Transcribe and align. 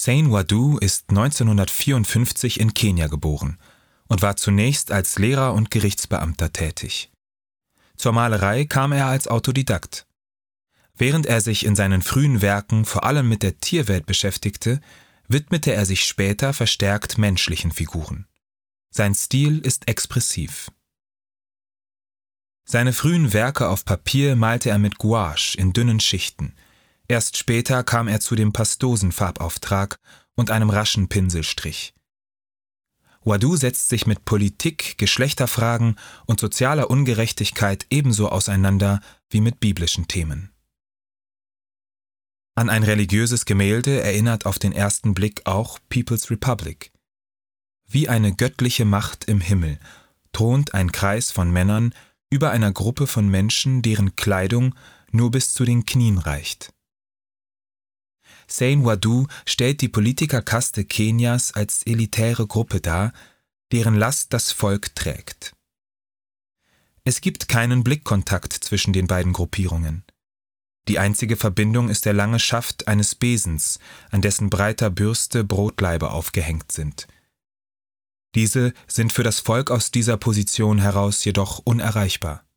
Sain 0.00 0.30
Wadu 0.30 0.78
ist 0.78 1.10
1954 1.10 2.60
in 2.60 2.72
Kenia 2.72 3.08
geboren 3.08 3.58
und 4.06 4.22
war 4.22 4.36
zunächst 4.36 4.92
als 4.92 5.18
Lehrer 5.18 5.54
und 5.54 5.72
Gerichtsbeamter 5.72 6.52
tätig. 6.52 7.10
Zur 7.96 8.12
Malerei 8.12 8.64
kam 8.64 8.92
er 8.92 9.06
als 9.06 9.26
Autodidakt. 9.26 10.06
Während 10.94 11.26
er 11.26 11.40
sich 11.40 11.66
in 11.66 11.74
seinen 11.74 12.02
frühen 12.02 12.42
Werken 12.42 12.84
vor 12.84 13.02
allem 13.02 13.28
mit 13.28 13.42
der 13.42 13.58
Tierwelt 13.58 14.06
beschäftigte, 14.06 14.80
widmete 15.26 15.72
er 15.72 15.84
sich 15.84 16.04
später 16.04 16.52
verstärkt 16.52 17.18
menschlichen 17.18 17.72
Figuren. 17.72 18.28
Sein 18.90 19.16
Stil 19.16 19.58
ist 19.58 19.88
expressiv. 19.88 20.70
Seine 22.64 22.92
frühen 22.92 23.32
Werke 23.32 23.68
auf 23.68 23.84
Papier 23.84 24.36
malte 24.36 24.70
er 24.70 24.78
mit 24.78 24.98
Gouache 24.98 25.58
in 25.58 25.72
dünnen 25.72 25.98
Schichten. 25.98 26.54
Erst 27.08 27.38
später 27.38 27.82
kam 27.84 28.06
er 28.06 28.20
zu 28.20 28.36
dem 28.36 28.52
Pastosenfarbauftrag 28.52 29.98
und 30.34 30.50
einem 30.50 30.68
raschen 30.68 31.08
Pinselstrich. 31.08 31.94
Wadu 33.24 33.56
setzt 33.56 33.88
sich 33.88 34.06
mit 34.06 34.24
Politik, 34.24 34.96
Geschlechterfragen 34.98 35.96
und 36.26 36.38
sozialer 36.38 36.90
Ungerechtigkeit 36.90 37.86
ebenso 37.90 38.28
auseinander 38.28 39.00
wie 39.30 39.40
mit 39.40 39.58
biblischen 39.58 40.06
Themen. 40.06 40.52
An 42.54 42.70
ein 42.70 42.82
religiöses 42.82 43.44
Gemälde 43.44 44.00
erinnert 44.02 44.44
auf 44.46 44.58
den 44.58 44.72
ersten 44.72 45.14
Blick 45.14 45.42
auch 45.44 45.78
People's 45.88 46.30
Republic. 46.30 46.92
Wie 47.86 48.08
eine 48.08 48.34
göttliche 48.34 48.84
Macht 48.84 49.24
im 49.24 49.40
Himmel 49.40 49.78
thront 50.32 50.74
ein 50.74 50.92
Kreis 50.92 51.30
von 51.30 51.50
Männern 51.50 51.94
über 52.30 52.50
einer 52.50 52.72
Gruppe 52.72 53.06
von 53.06 53.28
Menschen, 53.28 53.80
deren 53.80 54.16
Kleidung 54.16 54.74
nur 55.10 55.30
bis 55.30 55.54
zu 55.54 55.64
den 55.64 55.86
Knien 55.86 56.18
reicht. 56.18 56.72
Sain 58.50 58.84
Wadu 58.84 59.26
stellt 59.44 59.82
die 59.82 59.88
Politikerkaste 59.88 60.84
Kenias 60.84 61.52
als 61.52 61.82
elitäre 61.84 62.46
Gruppe 62.46 62.80
dar, 62.80 63.12
deren 63.72 63.94
Last 63.94 64.32
das 64.32 64.50
Volk 64.50 64.94
trägt. 64.94 65.54
Es 67.04 67.20
gibt 67.20 67.48
keinen 67.48 67.84
Blickkontakt 67.84 68.52
zwischen 68.52 68.92
den 68.92 69.06
beiden 69.06 69.32
Gruppierungen. 69.32 70.04
Die 70.88 70.98
einzige 70.98 71.36
Verbindung 71.36 71.90
ist 71.90 72.06
der 72.06 72.14
lange 72.14 72.38
Schaft 72.38 72.88
eines 72.88 73.14
Besens, 73.14 73.78
an 74.10 74.22
dessen 74.22 74.48
breiter 74.48 74.88
Bürste 74.88 75.44
Brotlaibe 75.44 76.10
aufgehängt 76.10 76.72
sind. 76.72 77.06
Diese 78.34 78.72
sind 78.86 79.12
für 79.12 79.22
das 79.22 79.40
Volk 79.40 79.70
aus 79.70 79.90
dieser 79.90 80.16
Position 80.16 80.78
heraus 80.78 81.24
jedoch 81.24 81.60
unerreichbar. 81.64 82.47